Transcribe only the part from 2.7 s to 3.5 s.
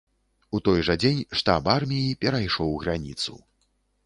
граніцу.